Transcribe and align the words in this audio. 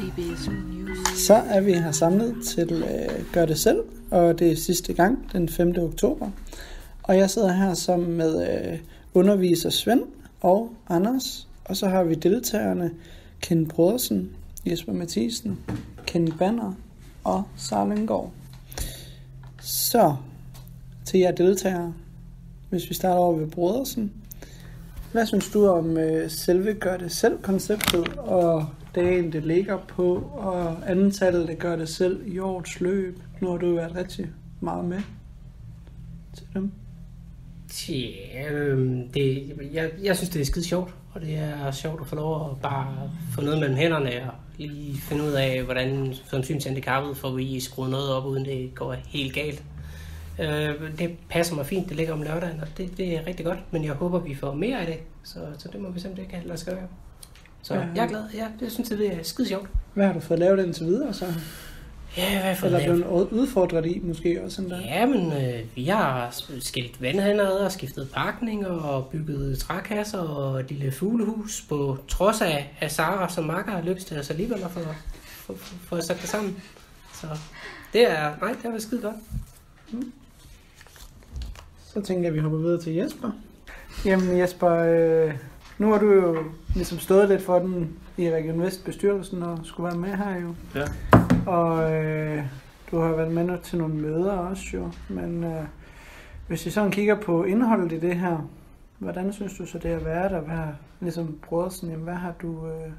News. 0.00 1.18
Så 1.26 1.34
er 1.34 1.60
vi 1.60 1.72
her 1.72 1.92
samlet 1.92 2.34
til 2.46 2.72
øh, 2.72 3.32
Gør 3.32 3.46
det 3.46 3.58
selv, 3.58 3.80
og 4.10 4.38
det 4.38 4.52
er 4.52 4.56
sidste 4.56 4.92
gang, 4.92 5.32
den 5.32 5.48
5. 5.48 5.74
oktober. 5.78 6.30
Og 7.02 7.16
jeg 7.16 7.30
sidder 7.30 7.52
her 7.52 7.74
sammen 7.74 8.16
med 8.16 8.48
øh, 8.48 8.78
underviser 9.14 9.70
Svend 9.70 10.02
og 10.40 10.72
Anders, 10.88 11.48
og 11.64 11.76
så 11.76 11.88
har 11.88 12.04
vi 12.04 12.14
deltagerne 12.14 12.90
Ken 13.40 13.68
Brodersen, 13.68 14.30
Jesper 14.66 14.92
Mathisen, 14.92 15.58
Ken 16.06 16.32
Banner 16.38 16.72
og 17.24 17.42
Sarlengård. 17.56 18.32
Så 19.60 20.16
til 21.04 21.20
jer 21.20 21.32
deltagere, 21.32 21.94
hvis 22.70 22.88
vi 22.88 22.94
starter 22.94 23.16
over 23.16 23.38
ved 23.38 23.46
Brodersen. 23.46 24.12
Hvad 25.12 25.26
synes 25.26 25.50
du 25.50 25.66
om 25.66 25.96
øh, 25.96 26.30
selve 26.30 26.74
gør 26.74 26.96
det 26.96 27.12
selv 27.12 27.38
konceptet 27.42 28.08
og 28.18 28.66
dagen 28.94 29.32
det 29.32 29.44
ligger 29.44 29.78
på 29.78 30.14
og 30.32 30.90
antallet 30.90 31.48
det 31.48 31.58
gør 31.58 31.76
det 31.76 31.88
selv 31.88 32.22
i 32.26 32.38
årets 32.38 32.80
løb? 32.80 33.18
Nu 33.40 33.50
har 33.50 33.56
du 33.56 33.74
været 33.74 33.96
rigtig 33.96 34.30
meget 34.60 34.84
med 34.84 35.00
til 36.34 36.46
dem. 36.54 36.72
Ja, 37.88 38.52
øhm, 38.52 39.08
det, 39.08 39.52
jeg, 39.72 39.90
jeg 40.02 40.16
synes, 40.16 40.30
det 40.30 40.40
er 40.40 40.44
skide 40.44 40.64
sjovt, 40.64 40.94
og 41.12 41.20
det 41.20 41.34
er 41.36 41.70
sjovt 41.70 42.00
at 42.00 42.06
få 42.06 42.14
lov 42.14 42.50
at 42.50 42.60
bare 42.62 43.10
få 43.34 43.40
noget 43.40 43.60
mellem 43.60 43.76
hænderne 43.76 44.10
og 44.10 44.34
lige 44.58 44.96
finde 44.96 45.24
ud 45.24 45.32
af, 45.32 45.62
hvordan 45.62 46.14
som 46.24 46.42
synshandicappet 46.42 47.16
får 47.16 47.30
vi 47.30 47.60
skruet 47.60 47.90
noget 47.90 48.12
op, 48.12 48.24
uden 48.24 48.44
det 48.44 48.74
går 48.74 48.92
helt 48.92 49.34
galt. 49.34 49.62
Øh, 50.40 50.98
det 50.98 51.16
passer 51.28 51.54
mig 51.54 51.66
fint, 51.66 51.88
det 51.88 51.96
ligger 51.96 52.12
om 52.12 52.22
lørdagen, 52.22 52.60
og 52.60 52.66
det, 52.76 52.96
det 52.96 53.16
er 53.16 53.26
rigtig 53.26 53.46
godt, 53.46 53.58
men 53.70 53.84
jeg 53.84 53.92
håber, 53.92 54.18
vi 54.18 54.34
får 54.34 54.54
mere 54.54 54.80
af 54.80 54.86
det, 54.86 54.98
så, 55.24 55.38
så 55.58 55.68
det 55.72 55.80
må 55.80 55.90
vi 55.90 56.00
simpelthen 56.00 56.34
ikke 56.34 56.48
lade 56.48 56.54
os 56.54 56.64
gøre. 56.64 56.88
Så 57.62 57.74
Ja. 57.74 57.80
jeg 57.94 58.04
er 58.04 58.08
glad, 58.08 58.24
ja, 58.34 58.46
jeg 58.60 58.70
synes, 58.70 58.88
det 58.88 59.06
er 59.18 59.22
skide 59.22 59.48
sjovt. 59.48 59.68
Hvad 59.94 60.06
har 60.06 60.12
du 60.12 60.20
fået 60.20 60.38
lavet 60.38 60.64
indtil 60.64 60.86
videre 60.86 61.14
så? 61.14 61.26
Ja, 62.16 62.42
hvad 62.42 62.56
for 62.56 62.66
Eller 62.66 62.80
blevet 62.84 63.28
udfordret 63.30 63.86
i 63.86 64.00
måske 64.02 64.42
også 64.44 64.62
endda? 64.62 64.76
Ja, 64.76 65.06
men 65.06 65.32
øh, 65.32 65.60
vi 65.76 65.84
har 65.84 66.34
skilt 66.60 67.02
vandhaner 67.02 67.44
ad 67.44 67.56
og 67.58 67.72
skiftet 67.72 68.08
pakning 68.14 68.66
og 68.66 69.06
bygget 69.06 69.58
trækasser 69.58 70.18
og 70.18 70.60
et 70.60 70.70
lille 70.70 70.92
fuglehus 70.92 71.64
på 71.68 71.98
trods 72.08 72.40
af, 72.40 72.76
at 72.80 72.92
Sara 72.92 73.28
som 73.28 73.44
makker 73.44 73.72
har 73.72 73.82
lykkes 73.82 74.04
til 74.04 74.18
os 74.18 74.30
alligevel 74.30 74.62
at 74.62 74.70
få, 74.70 74.80
få, 75.26 75.56
få, 75.56 75.74
få 75.84 76.00
sat 76.00 76.16
det 76.20 76.28
sammen. 76.28 76.62
Så 77.14 77.26
det 77.92 78.10
er, 78.10 78.30
nej, 78.40 78.52
det 78.52 78.62
har 78.62 78.70
været 78.70 78.82
skide 78.82 79.00
godt. 79.02 79.16
Så 81.94 82.00
tænker 82.00 82.22
jeg, 82.22 82.28
at 82.28 82.34
vi 82.34 82.38
hopper 82.40 82.58
videre 82.58 82.80
til 82.80 82.94
Jesper. 82.94 83.30
Jamen 84.04 84.38
Jesper, 84.38 84.70
øh, 84.70 85.34
nu 85.80 85.92
har 85.92 85.98
du 85.98 86.12
jo 86.12 86.44
ligesom 86.74 86.98
stået 86.98 87.28
lidt 87.28 87.42
for 87.42 87.58
den 87.58 87.98
i 88.16 88.30
Region 88.30 88.60
Vest 88.60 88.84
bestyrelsen 88.84 89.42
og 89.42 89.58
skulle 89.62 89.86
være 89.86 89.98
med 89.98 90.16
her 90.16 90.40
jo. 90.40 90.54
Ja. 90.74 90.86
Og 91.46 91.92
øh, 91.92 92.44
du 92.90 92.98
har 92.98 93.16
været 93.16 93.32
med 93.32 93.58
til 93.58 93.78
nogle 93.78 93.94
møder 93.94 94.32
også 94.32 94.62
jo. 94.74 94.90
Men 95.08 95.44
øh, 95.44 95.64
hvis 96.46 96.66
vi 96.66 96.70
sådan 96.70 96.90
kigger 96.90 97.20
på 97.20 97.44
indholdet 97.44 97.92
i 97.92 98.00
det 98.00 98.16
her, 98.16 98.48
hvordan 98.98 99.32
synes 99.32 99.58
du 99.58 99.66
så 99.66 99.78
det 99.78 99.90
har 99.90 99.98
været 99.98 100.32
at 100.32 100.48
være 100.48 100.74
ligesom 101.00 101.38
Brodersen? 101.48 101.90
Jamen, 101.90 102.04
hvad 102.04 102.14
har 102.14 102.34
du 102.42 102.66
øh, 102.66 102.92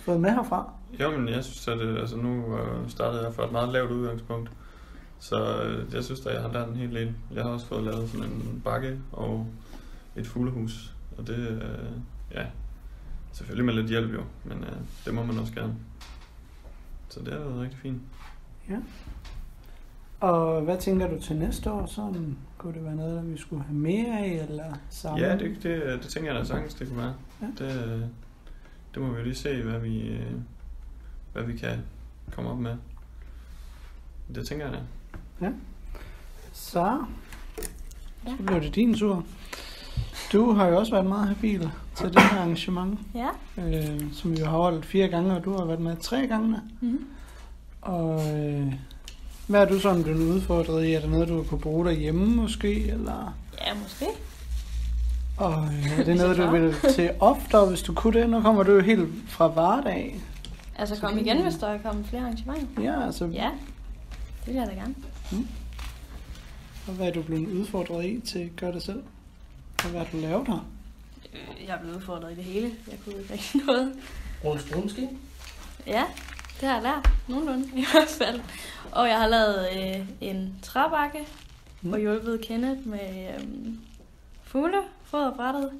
fået 0.00 0.20
med 0.20 0.30
herfra? 0.30 0.70
Jamen, 0.98 1.28
jeg 1.28 1.44
synes, 1.44 1.68
at 1.68 1.78
det, 1.78 1.98
altså 1.98 2.16
nu 2.16 2.56
øh, 2.58 2.90
startede 2.90 3.24
jeg 3.24 3.34
fra 3.34 3.44
et 3.44 3.52
meget 3.52 3.68
lavt 3.68 3.90
udgangspunkt. 3.90 4.50
Så 5.18 5.62
øh, 5.62 5.94
jeg 5.94 6.04
synes, 6.04 6.26
at 6.26 6.34
jeg 6.34 6.42
har 6.42 6.52
lært 6.52 6.68
en 6.68 6.76
hel 6.76 6.94
del. 6.94 7.14
Jeg 7.34 7.42
har 7.42 7.50
også 7.50 7.66
fået 7.66 7.84
lavet 7.84 8.08
sådan 8.10 8.26
en 8.26 8.62
bakke 8.64 8.98
og 9.12 9.46
et 10.16 10.26
fuglehus. 10.26 10.94
Og 11.18 11.26
det, 11.26 11.38
øh, 11.38 11.90
ja, 12.34 12.46
selvfølgelig 13.32 13.64
med 13.64 13.74
lidt 13.74 13.88
hjælp 13.88 14.12
jo, 14.14 14.22
men 14.44 14.64
øh, 14.64 14.76
det 15.04 15.14
må 15.14 15.22
man 15.22 15.38
også 15.38 15.52
gerne. 15.52 15.74
Så 17.08 17.20
det 17.20 17.32
har 17.32 17.40
været 17.40 17.60
rigtig 17.60 17.78
fint. 17.78 18.02
Og 20.20 20.62
hvad 20.62 20.78
tænker 20.78 21.08
du 21.08 21.20
til 21.20 21.36
næste 21.36 21.70
år? 21.72 21.86
Sådan, 21.86 22.36
kunne 22.58 22.74
det 22.74 22.84
være 22.84 22.96
noget, 22.96 23.32
vi 23.32 23.38
skulle 23.38 23.62
have 23.62 23.74
mere 23.74 24.18
af, 24.18 24.46
eller 24.48 24.74
sammen? 24.90 25.20
Ja, 25.20 25.36
det, 25.36 25.62
det, 25.62 26.02
det 26.02 26.10
tænker 26.10 26.32
jeg 26.32 26.40
da 26.40 26.44
sagtens, 26.44 26.74
det 26.74 26.88
kunne 26.88 26.98
være. 26.98 27.14
Ja. 27.42 27.46
Det, 27.58 27.86
øh, 27.86 28.00
det 28.94 29.02
må 29.02 29.08
vi 29.08 29.18
jo 29.18 29.24
lige 29.24 29.34
se, 29.34 29.62
hvad 29.62 29.78
vi, 29.78 30.08
øh, 30.08 30.32
hvad 31.32 31.42
vi 31.42 31.56
kan 31.56 31.78
komme 32.32 32.50
op 32.50 32.58
med. 32.58 32.76
Det 34.34 34.46
tænker 34.46 34.64
jeg 34.64 34.74
da. 35.40 35.52
Så, 36.52 37.04
så 38.26 38.36
blev 38.46 38.60
det 38.60 38.74
din 38.74 38.94
tur. 38.94 39.24
Du 40.32 40.52
har 40.52 40.66
jo 40.66 40.78
også 40.78 40.92
været 40.92 41.06
meget 41.06 41.28
habil 41.28 41.70
til 41.96 42.06
det 42.12 42.22
her 42.22 42.38
arrangement, 42.38 42.98
Ja. 43.14 43.28
øh, 43.58 44.02
som 44.12 44.30
vi 44.36 44.36
har 44.42 44.50
holdt 44.50 44.86
fire 44.86 45.08
gange, 45.08 45.36
og 45.36 45.44
du 45.44 45.56
har 45.58 45.64
været 45.64 45.80
med 45.80 45.96
tre 45.96 46.26
gange. 46.26 46.56
Mm-hmm. 46.80 47.04
Og 47.82 48.38
øh, 48.38 48.72
hvad 49.46 49.60
er 49.62 49.68
du 49.68 49.78
sådan 49.80 50.02
blevet 50.02 50.22
udfordret 50.34 50.84
i? 50.86 50.92
Er 50.92 51.00
der 51.00 51.08
noget, 51.08 51.28
du 51.28 51.42
kunne 51.42 51.60
bruge 51.60 51.84
derhjemme 51.84 52.26
måske? 52.26 52.88
Eller, 52.90 53.34
Ja, 53.66 53.74
måske. 53.82 54.04
og 55.36 55.64
øh, 55.64 55.98
er 56.00 56.04
det 56.08 56.16
noget, 56.16 56.36
du 56.36 56.50
vil 56.50 56.74
til 56.94 57.10
oftere, 57.20 57.66
hvis 57.68 57.82
du 57.82 57.94
kunne 57.94 58.20
det? 58.20 58.30
Nu 58.30 58.40
kommer 58.40 58.62
du 58.62 58.72
jo 58.72 58.80
helt 58.80 59.08
fra 59.28 59.48
hverdag. 59.48 60.20
Altså 60.78 60.94
Så 60.94 61.00
kom 61.00 61.12
det- 61.14 61.20
igen, 61.26 61.42
hvis 61.42 61.54
der 61.54 61.66
er 61.66 61.78
kommet 61.78 62.06
flere 62.06 62.22
arrangementer. 62.22 62.82
Ja, 62.82 63.04
altså, 63.06 63.24
Ja, 63.26 63.50
det 64.46 64.46
vil 64.46 64.54
jeg 64.54 64.66
da 64.66 64.72
gerne. 64.74 64.94
og 66.86 66.92
hvad 66.94 67.06
er 67.08 67.12
du 67.12 67.22
blevet 67.22 67.48
udfordret 67.60 68.04
i 68.04 68.20
til 68.26 68.50
Gør 68.56 68.70
det 68.72 68.82
selv? 68.82 69.02
Og 69.84 69.90
hvad 69.90 70.00
har 70.00 70.06
du 70.12 70.16
lavet 70.16 70.46
her? 70.48 70.66
Øh, 71.32 71.64
Jeg 71.66 71.74
er 71.76 71.80
blevet 71.80 71.96
udfordret 71.96 72.32
i 72.32 72.34
det 72.34 72.44
hele. 72.44 72.74
Jeg 72.90 72.98
kunne 73.04 73.18
ikke 73.20 73.32
rigtig 73.32 73.60
noget. 73.66 73.96
Strune 74.60 74.82
måske? 74.82 75.08
Ja, 75.86 76.04
det 76.60 76.68
har 76.68 76.74
jeg 76.74 76.82
lært. 76.82 77.10
Nogenlunde 77.28 77.68
i 77.80 77.84
hvert 77.92 78.08
fald. 78.08 78.40
Og 78.92 79.08
jeg 79.08 79.18
har 79.18 79.26
lavet 79.28 79.68
øh, 79.76 80.08
en 80.20 80.58
træbakke 80.62 81.18
Mm. 81.82 81.92
og 81.92 81.98
hjulpet 81.98 82.40
Kenneth 82.40 82.86
med 82.86 83.34
øh, 83.34 83.44
fuglefoderbrættet, 84.44 85.70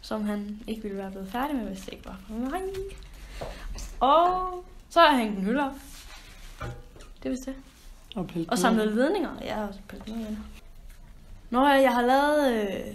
som 0.00 0.24
han 0.24 0.60
ikke 0.66 0.82
ville 0.82 0.98
være 0.98 1.10
blevet 1.10 1.28
færdig 1.28 1.56
med, 1.56 1.64
hvis 1.66 1.80
det 1.80 1.92
ikke 1.92 2.04
var 2.06 2.16
for 2.28 2.34
mig. 2.34 2.60
Og 4.00 4.64
så 4.90 5.00
har 5.00 5.08
jeg 5.08 5.18
hængt 5.18 5.38
en 5.38 5.44
hylde 5.44 5.60
op. 5.64 5.72
Det 7.22 7.26
er 7.26 7.30
vist 7.30 7.46
det. 7.46 7.54
Og, 8.16 8.30
Og 8.48 8.58
samlet 8.58 8.92
ledninger. 8.92 9.30
Jeg 9.44 9.54
har 9.54 9.66
også 9.66 9.80
pillet 9.88 10.08
noget. 10.08 10.38
Nå, 11.50 11.66
ja, 11.66 11.72
jeg 11.82 11.92
har 11.94 12.02
lavet 12.02 12.52
øh, 12.62 12.94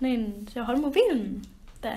sådan 0.00 0.20
en 0.20 0.46
til 0.46 0.58
at 0.58 0.64
holde 0.64 0.80
mobilen. 0.80 1.44
Da. 1.82 1.92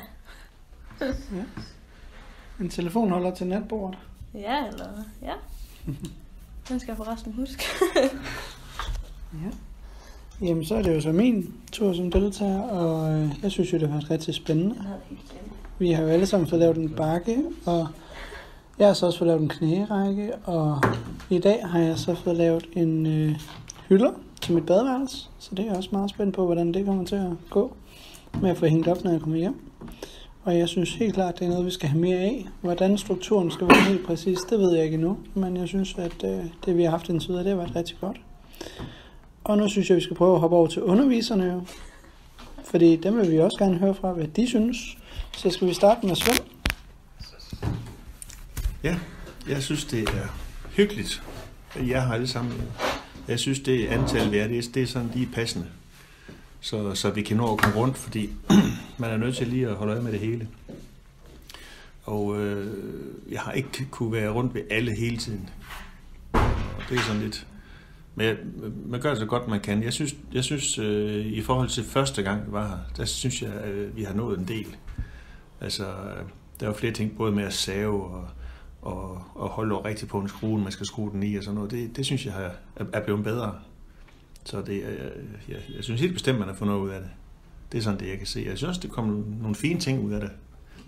En 2.60 2.70
telefonholder 2.70 3.36
til 3.36 3.48
natbordet. 3.48 4.00
Ja, 4.34 4.68
eller 4.68 4.86
ja. 5.22 5.34
Den 6.70 6.80
skal 6.80 6.92
jeg 6.92 6.98
forresten 6.98 7.34
huske. 7.34 7.64
Ja. 9.34 9.50
Jamen, 10.42 10.66
så 10.66 10.76
er 10.76 10.82
det 10.82 10.96
jo 10.96 11.02
så 11.02 11.12
min 11.12 11.54
tur 11.72 11.94
som 11.94 12.12
deltager, 12.12 12.62
og 12.62 13.14
øh, 13.14 13.30
jeg 13.44 13.52
synes 13.52 13.74
jo, 13.74 13.78
det 13.78 13.90
været 13.90 14.12
rigtig 14.12 14.34
spændende. 14.34 14.76
Vi 15.80 15.92
har 15.92 16.04
jo 16.04 16.10
alle 16.10 16.26
sammen 16.26 16.50
fået 16.50 16.60
lavet 16.60 16.78
en 16.78 16.90
bakke, 16.90 17.44
og 17.66 17.88
jeg 18.80 18.88
har 18.88 18.94
så 18.94 19.06
også 19.06 19.20
fået 19.20 19.28
lavet 19.28 19.42
en 19.42 19.50
knærække, 19.50 20.36
og 20.36 20.82
i 21.30 21.40
dag 21.40 21.68
har 21.68 21.80
jeg 21.80 21.98
så 22.00 22.16
fået 22.16 22.36
lavet 22.36 22.70
en 22.74 23.06
øh, 23.06 23.40
hylder 23.90 24.12
til 24.42 24.54
mit 24.54 24.66
badeværelse, 24.66 25.30
så 25.40 25.56
det 25.56 25.60
er 25.60 25.68
jeg 25.68 25.78
også 25.78 25.90
meget 25.92 26.10
spændt 26.10 26.36
på, 26.36 26.46
hvordan 26.46 26.74
det 26.74 26.86
kommer 26.86 27.06
til 27.06 27.16
at 27.16 27.32
gå 27.50 27.76
med 28.42 28.50
at 28.50 28.58
få 28.58 28.66
hængt 28.66 28.88
op, 28.88 29.04
når 29.04 29.12
jeg 29.12 29.22
kommer 29.22 29.38
hjem. 29.38 29.56
Og 30.44 30.58
jeg 30.58 30.68
synes 30.68 30.94
helt 30.94 31.14
klart, 31.14 31.40
det 31.40 31.46
er 31.46 31.50
noget, 31.50 31.66
vi 31.66 31.72
skal 31.72 31.90
have 31.90 32.02
mere 32.02 32.18
af. 32.18 32.48
Hvordan 32.62 32.98
strukturen 32.98 33.52
skal 33.52 33.68
være 33.68 33.82
helt 33.82 34.06
præcis, 34.06 34.40
det 34.40 34.60
ved 34.60 34.76
jeg 34.76 34.84
ikke 34.84 34.94
endnu, 34.96 35.18
men 35.34 35.58
jeg 35.58 35.68
synes, 35.68 35.96
at 35.98 36.24
øh, 36.24 36.46
det 36.66 36.78
vi 36.78 36.84
har 36.84 36.90
haft 36.90 37.10
indtil 37.10 37.30
videre, 37.30 37.44
det 37.44 37.50
har 37.50 37.58
været 37.58 37.76
rigtig 37.76 37.98
godt. 38.02 38.18
Og 39.44 39.58
nu 39.58 39.70
synes 39.70 39.90
jeg, 39.90 39.96
vi 39.98 40.02
skal 40.02 40.16
prøve 40.16 40.34
at 40.34 40.40
hoppe 40.40 40.56
over 40.56 40.68
til 40.68 40.84
underviserne 40.84 41.46
jo. 41.46 41.62
Fordi 42.66 42.96
dem 42.96 43.18
vil 43.18 43.32
vi 43.32 43.40
også 43.40 43.58
gerne 43.60 43.78
høre 43.78 43.96
fra, 43.96 44.12
hvad 44.12 44.28
de 44.28 44.48
synes. 44.48 44.78
Så 45.38 45.50
skal 45.50 45.68
vi 45.68 45.74
starte 45.74 46.08
med 46.08 46.16
Svend. 46.16 46.40
Ja, 48.84 48.98
jeg 49.50 49.64
synes, 49.64 49.86
det 49.86 50.00
er 50.04 50.28
hyggeligt. 50.76 51.24
Jeg 51.88 52.04
har 52.04 52.14
alle 52.14 52.28
sammen. 52.28 52.62
Jeg 53.28 53.40
synes, 53.40 53.60
det 53.60 53.88
antal, 53.88 54.32
vi 54.32 54.38
er, 54.38 54.48
det 54.48 54.58
er, 54.58 54.72
det 54.74 54.84
er 54.84 54.88
sådan 54.88 55.12
lige 55.14 55.30
passende. 55.34 55.66
Så, 56.62 56.96
så 56.96 57.10
vi 57.10 57.22
kan 57.22 57.38
nå 57.38 57.54
at 57.54 57.62
komme 57.62 57.78
rundt, 57.78 57.98
fordi 57.98 58.30
man 59.00 59.12
er 59.12 59.18
nødt 59.18 59.36
til 59.36 59.48
lige 59.48 59.68
at 59.68 59.76
holde 59.76 59.94
øje 59.94 60.02
med 60.02 60.12
det 60.12 60.20
hele. 60.20 60.48
Og 62.04 62.42
øh, 62.42 62.74
jeg 63.32 63.40
har 63.40 63.52
ikke 63.52 63.88
kunne 63.92 64.12
være 64.12 64.30
rundt 64.30 64.54
ved 64.54 64.62
alle 64.70 64.96
hele 64.96 65.18
tiden. 65.18 65.50
Og 66.34 66.84
det 66.90 66.98
er 66.98 67.02
sådan 67.02 67.22
lidt... 67.22 67.48
Men 68.16 68.26
jeg, 68.28 68.38
man 68.86 69.02
gør 69.02 69.10
det 69.10 69.18
så 69.18 69.26
godt, 69.26 69.48
man 69.48 69.60
kan. 69.60 69.84
Jeg 69.84 69.94
synes, 69.94 70.16
jeg 70.34 70.44
synes 70.44 70.78
øh, 70.78 71.26
i 71.26 71.42
forhold 71.42 71.70
til 71.70 71.84
første 71.84 72.24
gang, 72.24 72.48
vi 72.48 72.52
var 72.52 72.68
her, 72.68 72.78
der 72.98 73.06
synes 73.06 73.42
jeg, 73.42 73.66
øh, 73.66 73.98
vi 73.98 74.04
har 74.04 74.14
nået 74.14 74.40
en 74.40 74.48
del. 74.48 74.76
Altså, 75.62 75.84
øh, 75.84 76.24
der 76.60 76.66
er 76.66 76.68
jo 76.68 76.74
flere 76.74 76.94
ting, 76.94 77.18
både 77.18 77.32
med 77.32 77.44
at 77.44 77.54
save 77.54 78.04
og, 78.04 78.28
og, 78.82 79.24
og 79.36 79.50
holde 79.50 79.76
rigtigt 79.76 80.12
på 80.12 80.20
en 80.20 80.28
skrue, 80.28 80.62
man 80.62 80.72
skal 80.72 80.86
skrue 80.86 81.12
den 81.12 81.24
i 81.24 81.36
og 81.36 81.44
sådan 81.44 81.56
noget. 81.56 81.72
Det, 81.72 81.98
det 81.98 82.06
synes 82.06 82.26
jeg 82.26 82.52
er, 82.76 82.86
er 82.94 83.04
blevet 83.04 83.24
bedre. 83.24 83.56
Så 84.46 84.62
det, 84.62 84.76
er- 84.86 85.10
jeg, 85.50 85.58
jeg 85.76 85.84
synes 85.84 86.02
helt 86.02 86.14
bestemt, 86.14 86.40
man 86.40 86.48
har 86.48 86.56
fundet 86.56 86.76
noget 86.76 86.88
ud 86.90 86.94
af 86.94 87.02
det. 87.02 87.10
Det 87.72 87.78
er 87.78 87.82
sådan 87.82 88.00
det, 88.00 88.08
jeg 88.08 88.18
kan 88.18 88.28
se. 88.28 88.40
Jeg 88.48 88.58
synes 88.58 88.70
også, 88.70 88.82
det 88.82 88.92
kommer 88.92 89.24
nogle 89.42 89.56
fine 89.56 89.80
ting 89.80 90.02
ud 90.06 90.12
af 90.14 90.22
det. 90.22 90.30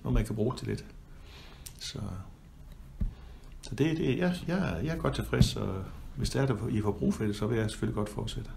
Noget, 0.03 0.13
man 0.13 0.25
kan 0.25 0.35
bruge 0.35 0.55
til 0.57 0.67
lidt. 0.67 0.85
Så 1.79 1.99
Så 3.61 3.75
det, 3.75 3.97
det 3.97 4.17
jeg, 4.17 4.33
jeg, 4.47 4.75
jeg 4.83 4.93
er 4.95 4.97
godt 4.97 5.15
tilfreds, 5.15 5.55
og 5.55 5.83
hvis 6.15 6.29
det 6.29 6.41
er, 6.41 6.45
der 6.45 6.55
I 6.71 6.81
får 6.81 6.91
brug 6.91 7.13
for 7.13 7.23
det, 7.23 7.35
så 7.35 7.47
vil 7.47 7.57
jeg 7.57 7.69
selvfølgelig 7.69 7.95
godt 7.95 8.09
fortsætte. 8.09 8.49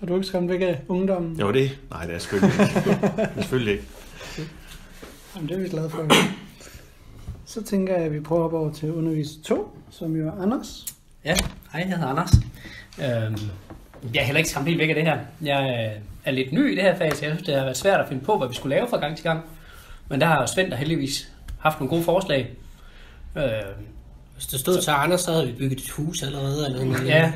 Og 0.00 0.08
du 0.08 0.12
er 0.12 0.16
ikke 0.16 0.26
skræmt 0.28 0.48
væk 0.48 0.60
af 0.60 0.82
ungdommen? 0.88 1.40
Jo, 1.40 1.52
det? 1.52 1.80
Nej, 1.90 2.06
det 2.06 2.14
er 2.14 2.18
selvfølgelig 2.18 2.60
ikke. 2.60 2.74
Det 2.74 3.18
er 3.18 3.34
selvfølgelig 3.42 3.72
ikke. 3.72 3.84
Jamen, 5.36 5.48
det 5.48 5.56
er 5.56 5.60
vi 5.60 5.68
glade 5.68 5.90
for. 5.90 6.06
Så 7.44 7.62
tænker 7.62 7.94
jeg, 7.96 8.04
at 8.04 8.12
vi 8.12 8.20
prøver 8.20 8.44
at 8.44 8.50
gå 8.50 8.58
over 8.58 8.72
til 8.72 8.92
underviser 8.94 9.42
2, 9.44 9.78
som 9.90 10.16
jo 10.16 10.28
er 10.28 10.32
Anders. 10.42 10.86
Ja, 11.24 11.34
hej, 11.72 11.86
jeg 11.88 11.98
hedder 11.98 12.06
Anders. 12.08 12.32
Øhm, 13.00 13.50
jeg 14.14 14.20
er 14.20 14.24
heller 14.24 14.38
ikke 14.38 14.50
skræmt 14.50 14.66
helt 14.68 14.78
væk 14.78 14.88
af 14.88 14.94
det 14.94 15.04
her. 15.04 15.18
Jeg 15.42 15.90
øh, 15.96 16.02
er 16.24 16.30
lidt 16.30 16.52
ny 16.52 16.72
i 16.72 16.74
det 16.74 16.82
her 16.82 16.96
fag, 16.96 17.12
så 17.16 17.24
jeg 17.24 17.32
synes, 17.34 17.46
det 17.46 17.54
har 17.54 17.62
været 17.62 17.76
svært 17.76 18.00
at 18.00 18.08
finde 18.08 18.24
på, 18.24 18.38
hvad 18.38 18.48
vi 18.48 18.54
skulle 18.54 18.76
lave 18.76 18.88
fra 18.90 18.98
gang 18.98 19.16
til 19.16 19.24
gang. 19.24 19.40
Men 20.08 20.20
der 20.20 20.26
har 20.26 20.46
Svend 20.46 20.70
der 20.70 20.76
heldigvis 20.76 21.28
haft 21.58 21.80
nogle 21.80 21.90
gode 21.90 22.02
forslag. 22.02 22.48
Øhm, 23.36 23.46
Hvis 24.34 24.46
det 24.46 24.60
stod 24.60 24.80
til 24.82 24.90
Anders, 24.90 25.20
så 25.20 25.32
havde 25.32 25.46
vi 25.46 25.52
bygget 25.52 25.80
et 25.80 25.90
hus 25.90 26.22
allerede. 26.22 26.66
Eller 26.66 26.84
noget. 26.84 27.06
Ja, 27.06 27.32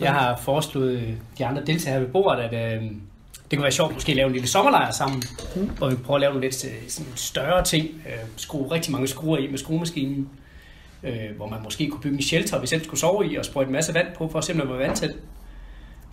jeg 0.00 0.12
har 0.12 0.36
foreslået 0.36 0.92
øh, 0.92 1.12
de 1.38 1.46
andre 1.46 1.62
deltagere 1.64 2.00
ved 2.00 2.08
bordet, 2.08 2.42
at 2.42 2.76
øh, 2.76 2.82
det 3.50 3.58
kunne 3.58 3.62
være 3.62 3.72
sjovt 3.72 3.94
måske 3.94 4.12
at 4.12 4.16
lave 4.16 4.26
en 4.26 4.32
lille 4.32 4.48
sommerlejr 4.48 4.90
sammen, 4.90 5.22
mm. 5.56 5.68
hvor 5.68 5.88
vi 5.88 5.94
kunne 5.94 6.04
prøve 6.04 6.16
at 6.16 6.20
lave 6.20 6.32
nogle 6.32 6.46
lidt 6.46 6.64
øh, 6.64 6.88
sådan 6.88 7.12
større 7.16 7.64
ting. 7.64 7.88
Øh, 8.06 8.12
skrue 8.36 8.70
rigtig 8.70 8.92
mange 8.92 9.08
skruer 9.08 9.38
i 9.38 9.46
med 9.46 9.58
skruemaskinen, 9.58 10.28
øh, 11.02 11.36
hvor 11.36 11.48
man 11.48 11.62
måske 11.62 11.88
kunne 11.88 12.00
bygge 12.00 12.16
en 12.16 12.22
shelter, 12.22 12.60
vi 12.60 12.66
selv 12.66 12.84
skulle 12.84 13.00
sove 13.00 13.32
i, 13.32 13.36
og 13.36 13.44
sprøjte 13.44 13.68
en 13.68 13.72
masse 13.72 13.94
vand 13.94 14.06
på, 14.16 14.28
for 14.28 14.38
at 14.38 14.44
se, 14.44 14.52
om 14.52 14.60
den 14.60 14.68
var 14.68 14.76
vandtæt. 14.76 15.14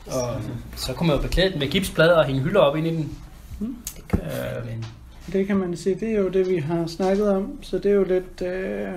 Og 0.08 0.42
så 0.76 0.94
kunne 0.94 1.08
man 1.08 1.16
jo 1.16 1.22
beklæde 1.22 1.52
den 1.52 1.60
med 1.60 1.68
gipsplader 1.68 2.14
og 2.16 2.26
hænge 2.26 2.42
hylder 2.42 2.60
op 2.60 2.76
ind 2.76 2.88
i 2.88 2.90
den. 2.90 3.18
Mm. 3.60 3.76
Øh, 4.14 4.66
men 4.66 4.86
Det 5.34 5.48
kan 5.48 5.58
man 5.58 5.78
sige, 5.78 5.96
det 6.00 6.10
er 6.12 6.20
jo 6.20 6.30
det, 6.30 6.50
vi 6.50 6.58
har 6.58 6.88
snakket 6.88 7.30
om. 7.30 7.60
Så 7.62 7.78
det 7.78 7.92
er 7.92 7.96
jo 7.96 8.04
lidt 8.04 8.42
øh, 8.42 8.94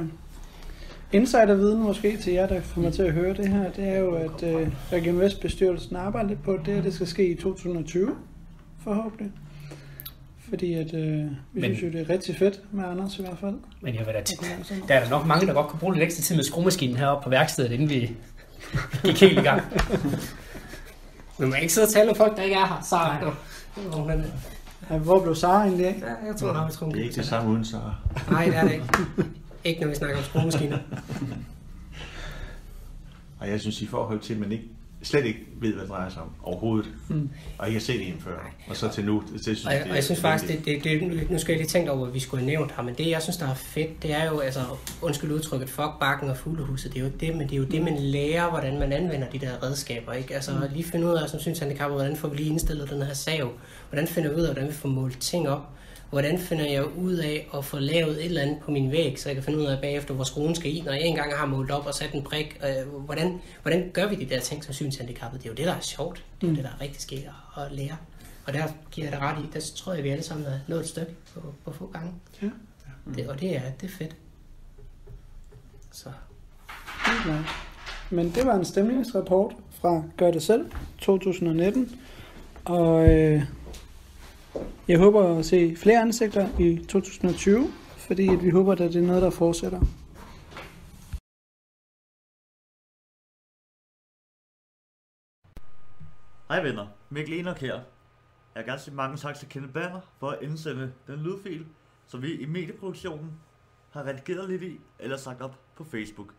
insiderviden 1.13 1.83
måske 1.83 2.17
til 2.17 2.33
jer, 2.33 2.47
der 2.47 2.61
kommer 2.75 2.91
til 2.91 3.03
at 3.03 3.13
høre 3.13 3.35
det 3.35 3.49
her. 3.49 3.71
Det 3.71 3.85
er 3.89 3.99
jo, 3.99 4.15
at 4.15 4.43
øh, 4.43 4.69
Region 4.93 5.21
Vest-bestyrelsen 5.21 5.97
arbejder 5.97 6.29
lidt 6.29 6.43
på 6.43 6.59
det, 6.67 6.79
og 6.79 6.85
det 6.85 6.95
skal 6.95 7.07
ske 7.07 7.29
i 7.29 7.35
2020, 7.35 8.11
forhåbentlig. 8.85 9.31
Fordi 10.49 10.75
at, 10.75 10.95
øh, 10.95 11.01
vi 11.03 11.27
Men- 11.53 11.65
synes 11.65 11.83
jo, 11.83 11.99
det 11.99 12.01
er 12.01 12.11
rigtig 12.15 12.37
fedt 12.37 12.61
med 12.73 12.85
Anders 12.85 13.19
i 13.19 13.23
hvert 13.23 13.39
fald. 13.41 13.55
men 13.81 13.95
jeg 13.95 14.07
vil 14.07 14.15
da 14.15 14.19
at. 14.19 14.31
Der 14.89 14.95
er 14.95 15.03
der 15.03 15.11
nok 15.11 15.27
mange, 15.27 15.47
der 15.47 15.53
godt 15.53 15.67
kunne 15.67 15.81
bruge 15.81 15.95
lidt 15.95 16.05
ekstra 16.05 16.23
tid 16.23 16.37
med 16.37 16.45
skruemaskinen 16.45 16.97
heroppe 16.97 17.25
på 17.25 17.31
værkstedet, 17.31 17.73
inden 17.73 17.89
vi 17.91 18.11
gik 19.05 19.21
helt 19.21 19.39
i 19.39 19.43
gang. 19.43 19.63
Men 21.39 21.51
man 21.51 21.63
ikke 21.63 21.75
sidde 21.75 21.85
og 21.87 21.93
tale 21.93 22.11
om 22.11 22.17
folk, 22.17 22.37
der 22.37 22.43
ikke 22.43 22.57
er 22.57 22.67
her. 22.67 22.81
Men, 24.07 24.25
Ja, 24.91 24.99
hvor 24.99 25.23
blev 25.23 25.35
Sara 25.35 25.63
egentlig 25.65 25.87
af? 25.87 26.01
ja, 26.01 26.27
jeg 26.27 26.37
tror, 26.37 26.47
der 26.49 26.55
har 26.55 26.67
vi 26.67 26.73
Det 26.93 27.01
er 27.01 27.05
ikke 27.05 27.15
det 27.17 27.27
samme 27.27 27.51
uden 27.51 27.65
Sara. 27.65 27.95
Nej, 28.31 28.45
det 28.45 28.57
er 28.57 28.63
det 28.65 28.73
ikke. 28.73 28.85
Ikke 29.65 29.81
når 29.81 29.89
vi 29.89 29.95
snakker 29.95 30.17
om 30.17 30.23
skruemaskiner. 30.25 30.79
Og 33.39 33.49
jeg 33.51 33.61
synes 33.61 33.83
i 33.83 33.87
forhold 33.87 34.21
til, 34.21 34.35
at 34.35 34.41
man 34.41 34.53
ikke, 34.53 34.65
slet 35.05 35.25
ikke 35.27 35.41
ved, 35.61 35.73
hvad 35.73 35.83
det 35.83 35.91
drejer 35.91 36.11
sig 36.11 36.23
om 36.23 36.29
overhovedet, 36.43 36.89
Mm. 37.09 37.31
og 37.59 37.67
ikke 37.69 37.81
har 37.81 37.85
set 37.85 38.09
en 38.09 38.15
før, 38.21 38.51
og 38.69 38.77
så 38.77 38.89
til 38.89 39.05
nu, 39.05 39.23
det, 39.27 39.33
det 39.33 39.43
synes 39.43 39.65
Og 39.67 39.73
jeg, 39.73 39.81
det 39.83 39.91
og 39.91 39.97
jeg 39.97 40.05
synes 40.05 40.21
faktisk, 40.21 40.53
det, 40.53 40.65
det, 40.65 40.85
det, 40.85 41.31
nu 41.31 41.39
skal 41.39 41.53
jeg 41.53 41.59
lige 41.61 41.69
tænke 41.69 41.91
over, 41.91 42.05
hvad 42.05 42.13
vi 42.13 42.21
skulle 42.21 42.41
have 42.41 42.51
nævnt 42.51 42.73
her, 42.77 42.83
men 42.83 42.95
det, 42.95 43.09
jeg 43.11 43.23
synes, 43.23 43.37
der 43.37 43.49
er 43.49 43.55
fedt, 43.55 44.03
det 44.03 44.13
er 44.13 44.25
jo, 44.31 44.39
altså, 44.39 44.61
undskyld 45.03 45.33
udtrykket, 45.33 45.69
fuck 45.69 45.91
bakken 46.01 46.31
og 46.31 46.37
fuglehuset, 46.37 46.93
det 46.93 46.97
er 46.99 47.01
jo 47.01 47.07
ikke 47.07 47.27
det, 47.27 47.37
men 47.37 47.47
det 47.49 47.53
er 47.53 47.59
jo 47.59 47.65
det, 47.65 47.83
man 47.83 47.99
lærer, 47.99 48.51
hvordan 48.51 48.79
man 48.79 48.93
anvender 48.93 49.29
de 49.31 49.39
der 49.39 49.63
redskaber, 49.63 50.13
ikke? 50.13 50.35
Altså, 50.35 50.51
Mm. 50.53 50.59
lige 50.73 50.85
finde 50.85 51.07
ud 51.07 51.15
af, 51.15 51.29
som 51.29 51.41
synes 51.41 51.59
handicappet, 51.59 51.99
hvordan 51.99 52.17
får 52.17 52.29
vi 52.29 52.37
lige 52.37 52.51
indstillet 52.51 52.91
den 52.91 53.03
her 53.03 53.15
sav? 53.15 53.51
Hvordan 53.91 54.07
finder 54.09 54.31
vi 54.31 54.37
ud 54.37 54.43
af, 54.43 54.53
hvordan 54.53 54.69
vi 54.69 54.75
får 54.75 54.89
målt 54.89 55.21
ting 55.21 55.49
op? 55.49 55.69
Hvordan 56.15 56.39
finder 56.39 56.65
jeg 56.65 56.97
ud 56.99 57.15
af 57.15 57.49
at 57.55 57.65
få 57.65 57.79
lavet 57.79 58.19
et 58.19 58.25
eller 58.25 58.43
andet 58.43 58.59
på 58.65 58.71
min 58.71 58.91
væg, 58.91 59.21
så 59.21 59.29
jeg 59.29 59.37
kan 59.37 59.43
finde 59.45 59.59
ud 59.59 59.65
af 59.65 59.81
bagefter, 59.81 60.15
hvor 60.15 60.25
skruen 60.25 60.55
skal 60.55 60.77
i, 60.77 60.81
når 60.81 60.93
jeg 60.93 61.03
engang 61.03 61.35
har 61.35 61.47
målt 61.47 61.71
op 61.71 61.87
og 61.87 61.95
sat 61.95 62.13
en 62.13 62.23
prik? 62.23 62.61
Øh, 62.65 62.95
hvordan, 63.05 63.41
hvordan 63.63 63.91
gør 63.93 64.09
vi 64.09 64.15
de 64.15 64.25
der 64.25 64.41
ting 64.41 64.65
som 64.65 64.75
synshandicappet? 64.75 65.41
Det 65.43 65.47
er 65.47 65.51
jo 65.51 65.57
det, 65.57 65.67
der 65.67 65.73
er 65.75 65.81
sjovt. 65.81 66.25
Det 66.41 66.47
er 66.47 66.51
Mm. 66.51 66.55
det, 66.57 66.65
der 66.65 66.71
er 66.71 66.81
rigtig 66.81 67.03
skidt 67.03 67.25
at, 67.57 67.73
lære. 67.73 67.97
Og 68.47 68.53
der 68.53 68.63
giver 68.91 69.07
jeg 69.07 69.13
dig 69.13 69.21
ret 69.21 69.45
i, 69.45 69.49
der 69.55 69.61
tror 69.77 69.93
jeg, 69.95 70.05
vi 70.05 70.09
alle 70.09 70.25
sammen 70.25 70.47
har 70.47 70.59
nået 70.69 70.81
et 70.81 70.89
stykke 70.89 71.13
på, 71.35 71.41
på 71.65 71.73
få 71.73 71.91
gange. 71.93 72.13
Ja. 72.43 72.49
Det, 73.17 73.29
og 73.29 73.41
det 73.41 73.57
er, 73.57 73.61
det 73.81 73.87
er 73.87 73.93
fedt. 73.99 74.17
Så 75.93 76.09
klart. 77.25 77.45
Men 78.11 78.31
det 78.35 78.47
var 78.47 78.55
en 78.55 78.65
stemningsrapport 78.65 79.53
fra 79.71 80.03
Gør 80.17 80.31
det 80.31 80.43
selv 80.43 80.67
2019. 80.99 82.01
Og 82.65 83.09
øh, 83.09 83.43
jeg 84.89 84.99
håber 84.99 85.39
at 85.39 85.45
se 85.47 85.77
flere 85.77 86.01
ansigter 86.01 86.59
i 86.59 86.85
2020, 86.89 87.67
fordi 87.99 88.29
at 88.29 88.43
vi 88.43 88.51
håber, 88.51 88.73
at 88.73 88.79
det 88.79 88.97
er 88.97 89.07
noget, 89.07 89.23
der 89.23 89.31
fortsætter. 89.31 89.81
Hej 96.49 96.63
venner, 96.63 96.87
Mikkel 97.11 97.39
Enok 97.39 97.59
her. 97.59 97.75
Jeg 98.55 98.61
vil 98.61 98.65
gerne 98.65 98.81
sige 98.81 98.95
mange 98.95 99.17
tak 99.17 99.37
til 99.37 99.49
Kenneth 99.49 99.75
Banner 99.75 100.01
for 100.19 100.31
at 100.31 100.39
indsende 100.43 100.93
den 101.07 101.21
lydfil, 101.21 101.67
som 102.07 102.23
vi 102.23 102.35
i 102.35 102.47
medieproduktionen 102.47 103.33
har 103.91 104.07
redigeret 104.07 104.49
lidt 104.51 104.63
i, 104.63 104.81
eller 104.99 105.17
sagt 105.17 105.43
op 105.43 105.59
på 105.77 105.85
Facebook. 105.85 106.35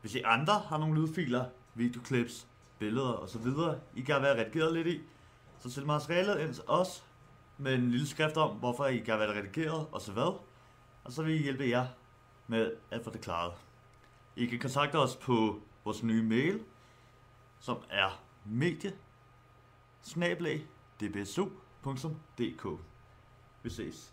Hvis 0.00 0.14
I 0.14 0.22
andre 0.24 0.52
har 0.52 0.78
nogle 0.78 1.00
lydfiler, 1.00 1.44
videoklips, 1.74 2.46
billeder 2.78 3.12
osv., 3.12 3.46
I 3.94 4.02
gerne 4.02 4.20
vil 4.20 4.28
have 4.28 4.40
redigeret 4.40 4.74
lidt 4.74 4.86
i, 4.86 5.00
så 5.58 5.70
send 5.70 5.86
materialet 5.86 6.40
ind 6.40 6.54
til 6.54 6.64
os 6.66 7.04
med 7.58 7.74
en 7.74 7.90
lille 7.90 8.06
skrift 8.06 8.36
om, 8.36 8.56
hvorfor 8.56 8.86
I 8.86 8.98
kan 8.98 9.18
være 9.18 9.38
redigeret 9.38 9.86
og 9.92 10.00
så 10.00 10.12
hvad. 10.12 10.38
Og 11.04 11.12
så 11.12 11.22
vil 11.22 11.34
vi 11.34 11.38
hjælpe 11.42 11.68
jer 11.68 11.86
med 12.46 12.72
at 12.90 13.04
få 13.04 13.10
det 13.10 13.20
klaret. 13.20 13.52
I 14.36 14.46
kan 14.46 14.58
kontakte 14.58 14.96
os 14.96 15.16
på 15.16 15.60
vores 15.84 16.02
nye 16.02 16.22
mail, 16.22 16.60
som 17.60 17.76
er 17.90 18.22
medie 18.44 18.92
dbsu.dk. 21.00 22.66
Vi 23.62 23.70
ses. 23.70 24.12